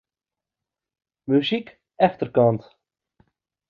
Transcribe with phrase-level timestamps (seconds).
[1.27, 2.61] Muzyk efterkant.